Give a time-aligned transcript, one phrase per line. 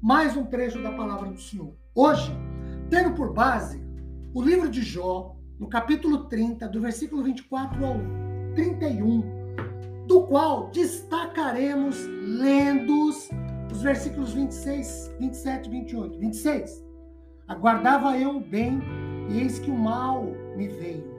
[0.00, 1.74] mais um trecho da palavra do Senhor.
[1.94, 2.32] Hoje,
[2.88, 3.82] tendo por base
[4.32, 7.96] o livro de Jó, no capítulo 30, do versículo 24 ao
[8.54, 9.22] 31,
[10.06, 16.18] do qual destacaremos lendo os versículos 26, 27 e 28.
[16.18, 16.84] 26.
[17.48, 18.80] Aguardava eu o bem,
[19.28, 20.24] e eis que o mal
[20.56, 21.18] me veio.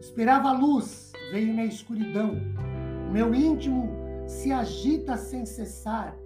[0.00, 2.32] Esperava a luz, veio-me a escuridão.
[3.08, 3.88] O meu íntimo
[4.26, 6.16] se agita sem cessar.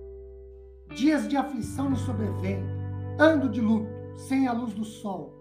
[0.94, 2.62] Dias de aflição me sobrevêm
[3.18, 5.32] Ando de luto, sem a luz do sol.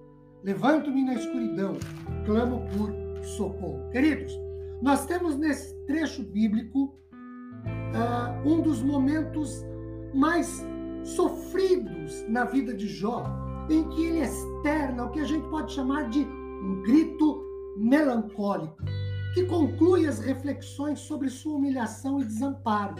[0.44, 1.78] Levanto-me na escuridão,
[2.26, 3.90] clamo por socorro.
[3.92, 4.34] Queridos,
[4.81, 6.94] nós temos nesse trecho bíblico
[7.66, 9.64] uh, um dos momentos
[10.14, 10.64] mais
[11.04, 13.24] sofridos na vida de Jó,
[13.70, 17.44] em que ele externa o que a gente pode chamar de um grito
[17.78, 18.78] melancólico,
[19.34, 22.96] que conclui as reflexões sobre sua humilhação e desamparo.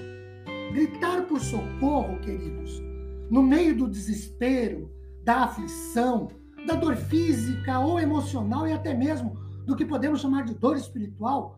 [0.74, 2.82] Gritar por socorro, queridos,
[3.30, 4.90] no meio do desespero,
[5.24, 6.30] da aflição,
[6.66, 11.56] da dor física ou emocional e até mesmo do que podemos chamar de dor espiritual,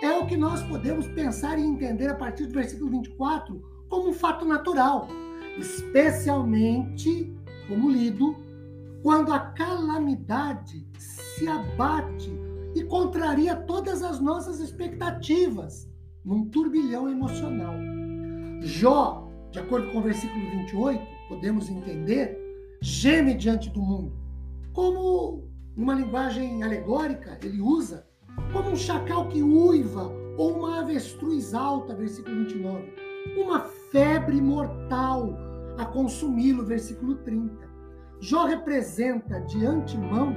[0.00, 4.14] é o que nós podemos pensar e entender a partir do versículo 24 como um
[4.14, 5.08] fato natural,
[5.58, 7.36] especialmente,
[7.68, 8.34] como lido,
[9.02, 12.32] quando a calamidade se abate
[12.74, 15.86] e contraria todas as nossas expectativas
[16.24, 17.93] num turbilhão emocional.
[18.64, 22.34] Jó, de acordo com o versículo 28, podemos entender,
[22.80, 24.16] geme diante do mundo.
[24.72, 28.06] Como, numa linguagem alegórica, ele usa,
[28.54, 32.94] como um chacal que uiva ou uma avestruz alta, versículo 29.
[33.36, 33.60] Uma
[33.92, 35.36] febre mortal
[35.76, 37.68] a consumi-lo, versículo 30.
[38.18, 40.34] Jó representa de antemão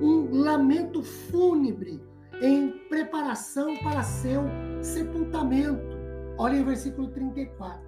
[0.00, 2.00] um lamento fúnebre
[2.40, 4.44] em preparação para seu
[4.80, 5.97] sepultamento.
[6.38, 7.82] Olha o versículo 34.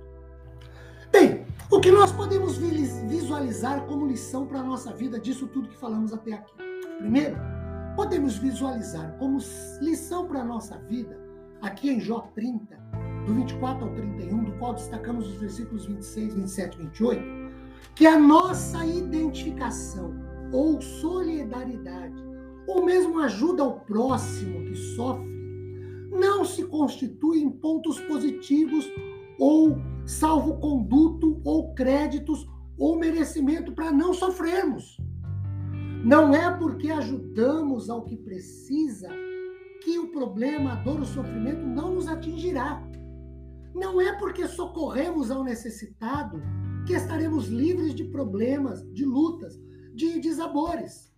[1.12, 5.76] Bem, o que nós podemos visualizar como lição para a nossa vida disso tudo que
[5.76, 6.52] falamos até aqui?
[6.98, 7.36] Primeiro,
[7.94, 9.38] podemos visualizar como
[9.80, 11.16] lição para a nossa vida,
[11.62, 12.76] aqui em Jó 30,
[13.24, 17.22] do 24 ao 31, do qual destacamos os versículos 26, 27 e 28,
[17.94, 20.12] que a nossa identificação
[20.52, 22.16] ou solidariedade,
[22.66, 25.29] ou mesmo ajuda ao próximo que sofre,
[26.10, 28.84] não se constitui em pontos positivos
[29.38, 34.96] ou salvo-conduto ou créditos ou merecimento para não sofrermos.
[36.04, 39.08] Não é porque ajudamos ao que precisa
[39.82, 42.82] que o problema, a dor, o sofrimento não nos atingirá.
[43.74, 46.42] Não é porque socorremos ao necessitado
[46.86, 49.58] que estaremos livres de problemas, de lutas,
[49.94, 51.12] de desabores.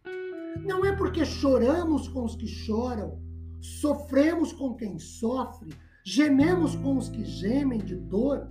[0.64, 3.20] Não é porque choramos com os que choram,
[3.62, 5.70] sofremos com quem sofre,
[6.04, 8.50] gememos com os que gemem de dor,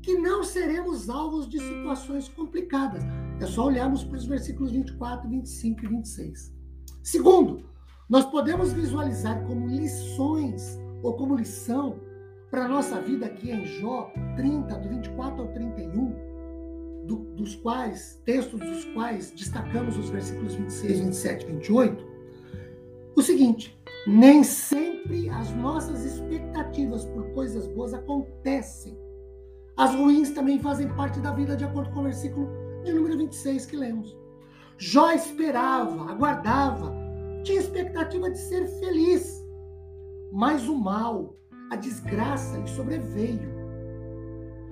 [0.00, 3.02] que não seremos alvos de situações complicadas.
[3.40, 6.54] É só olharmos para os versículos 24, 25 e 26.
[7.02, 7.64] Segundo,
[8.08, 12.00] nós podemos visualizar como lições ou como lição
[12.50, 18.20] para a nossa vida aqui em Jó 30, do 24 ao 31, do, dos quais,
[18.24, 22.06] textos dos quais destacamos os versículos 26, 27 e 28,
[23.16, 28.98] o seguinte: nem sempre as nossas expectativas por coisas boas acontecem.
[29.76, 32.48] As ruins também fazem parte da vida, de acordo com o versículo
[32.84, 34.16] de número 26 que lemos.
[34.76, 36.92] Jó esperava, aguardava,
[37.44, 39.40] tinha expectativa de ser feliz.
[40.32, 41.36] Mas o mal,
[41.70, 43.52] a desgraça lhe sobreveio.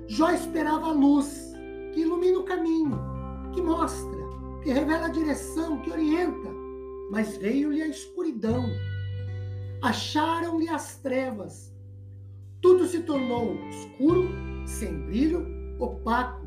[0.09, 1.53] Jó esperava a luz,
[1.93, 2.99] que ilumina o caminho,
[3.53, 4.21] que mostra,
[4.63, 6.49] que revela a direção, que orienta.
[7.11, 8.65] Mas veio-lhe a escuridão,
[9.83, 11.75] acharam-lhe as trevas.
[12.61, 14.29] Tudo se tornou escuro,
[14.67, 15.47] sem brilho,
[15.79, 16.47] opaco,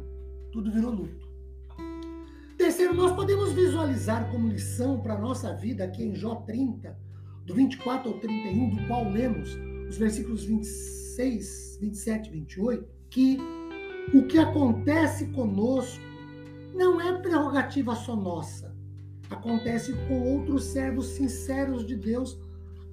[0.51, 1.27] tudo virou luto.
[2.57, 6.97] Terceiro, nós podemos visualizar como lição para a nossa vida aqui em Jó 30,
[7.45, 9.57] do 24 ao 31, do qual lemos
[9.89, 13.37] os versículos 26, 27 e 28, que
[14.13, 16.01] o que acontece conosco
[16.73, 18.73] não é prerrogativa só nossa.
[19.29, 22.39] Acontece com outros servos sinceros de Deus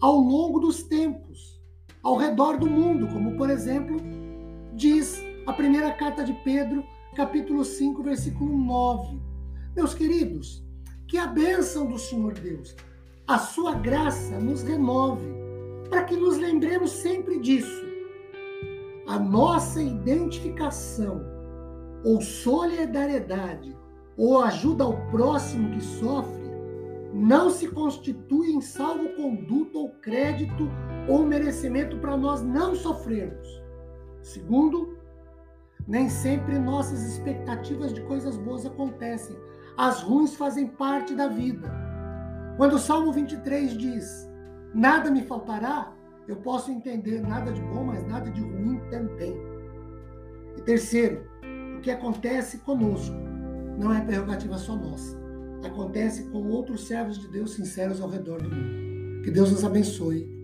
[0.00, 1.60] ao longo dos tempos,
[2.02, 3.98] ao redor do mundo, como por exemplo,
[4.74, 6.82] diz a primeira carta de Pedro,
[7.14, 9.20] capítulo 5, versículo 9.
[9.76, 10.64] Meus queridos,
[11.06, 12.74] que a bênção do Senhor Deus,
[13.26, 15.26] a sua graça nos renove,
[15.90, 17.84] para que nos lembremos sempre disso.
[19.06, 21.20] A nossa identificação
[22.04, 23.76] ou solidariedade
[24.16, 26.39] ou ajuda ao próximo que sofre
[27.20, 30.70] não se constitui em salvo-conduto ou crédito
[31.06, 33.62] ou merecimento para nós não sofrermos.
[34.22, 34.96] Segundo,
[35.86, 39.36] nem sempre nossas expectativas de coisas boas acontecem.
[39.76, 41.70] As ruins fazem parte da vida.
[42.56, 44.30] Quando o Salmo 23 diz:
[44.74, 45.92] Nada me faltará,
[46.26, 49.36] eu posso entender nada de bom, mas nada de ruim também.
[50.56, 51.28] E terceiro,
[51.76, 53.14] o que acontece conosco
[53.78, 55.19] não é prerrogativa só nossa.
[55.62, 59.22] Acontece com outros servos de Deus sinceros ao redor do mundo.
[59.22, 60.39] Que Deus nos abençoe